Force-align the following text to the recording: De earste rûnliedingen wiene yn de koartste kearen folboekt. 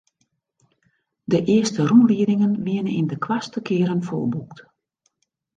De 1.31 1.39
earste 1.51 1.81
rûnliedingen 1.89 2.53
wiene 2.65 2.91
yn 2.99 3.07
de 3.11 3.17
koartste 3.25 3.59
kearen 3.67 4.03
folboekt. 4.09 4.57